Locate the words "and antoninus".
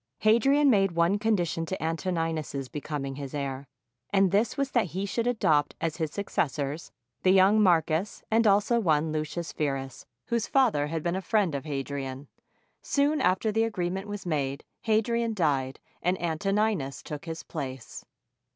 16.01-17.03